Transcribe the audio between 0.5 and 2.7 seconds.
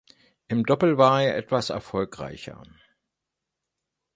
Doppel war er etwas erfolgreicher.